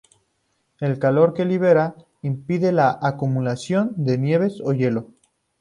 [0.79, 1.93] El calor que liberan,
[2.23, 5.11] impide la acumulación de nieve o hielo.